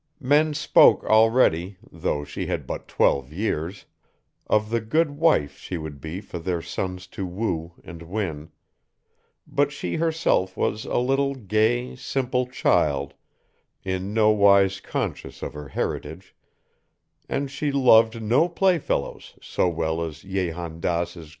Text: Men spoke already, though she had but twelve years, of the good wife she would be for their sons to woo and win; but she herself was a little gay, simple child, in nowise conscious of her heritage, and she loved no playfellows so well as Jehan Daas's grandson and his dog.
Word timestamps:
Men 0.19 0.55
spoke 0.55 1.03
already, 1.03 1.77
though 1.91 2.23
she 2.25 2.47
had 2.47 2.65
but 2.65 2.87
twelve 2.87 3.31
years, 3.31 3.85
of 4.47 4.71
the 4.71 4.81
good 4.81 5.11
wife 5.11 5.59
she 5.59 5.77
would 5.77 6.01
be 6.01 6.21
for 6.21 6.39
their 6.39 6.59
sons 6.63 7.05
to 7.13 7.23
woo 7.27 7.73
and 7.83 8.01
win; 8.01 8.49
but 9.45 9.71
she 9.71 9.97
herself 9.97 10.57
was 10.57 10.85
a 10.85 10.97
little 10.97 11.35
gay, 11.35 11.95
simple 11.95 12.47
child, 12.47 13.13
in 13.83 14.11
nowise 14.11 14.79
conscious 14.79 15.43
of 15.43 15.53
her 15.53 15.67
heritage, 15.67 16.33
and 17.29 17.51
she 17.51 17.71
loved 17.71 18.23
no 18.23 18.49
playfellows 18.49 19.37
so 19.39 19.69
well 19.69 20.01
as 20.03 20.21
Jehan 20.23 20.79
Daas's 20.79 20.79
grandson 20.81 20.89
and 20.89 21.09
his 21.09 21.13
dog. 21.13 21.29